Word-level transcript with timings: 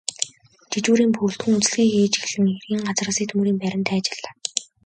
Жижүүрийн 0.71 1.11
бүрэлдэхүүн 1.15 1.57
үзлэгээ 1.59 1.89
хийж 1.93 2.13
эхлэн 2.19 2.47
хэргийн 2.51 2.85
газраас 2.87 3.19
эд 3.23 3.31
мөрийн 3.37 3.57
баримт 3.61 3.87
хайж 3.91 4.05
байлаа. 4.09 4.33